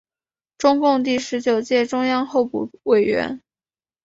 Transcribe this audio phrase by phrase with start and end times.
[0.57, 3.39] 中共第十九届中央候补委员。